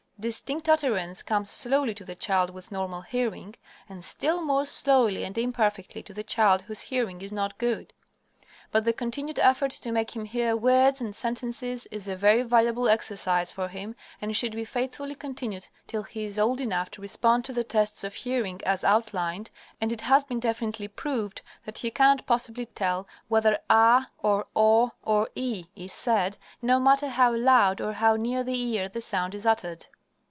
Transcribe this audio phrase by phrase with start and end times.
[0.21, 3.55] Distinct utterance comes slowly to the child with normal hearing,
[3.89, 7.91] and still more slowly and imperfectly to the child whose hearing is not good.
[8.69, 12.87] But the continued effort to make him hear words and sentences is a very valuable
[12.87, 17.43] exercise for him and should be faithfully continued till he is old enough to respond
[17.45, 19.49] to the tests of hearing as outlined
[19.81, 24.83] and it has been definitely proved that he cannot possibly tell whether ä, or (o
[24.83, 28.43] with macron) or (e with macron) is said, no matter how loud or how near
[28.43, 29.87] the ear the sound is uttered.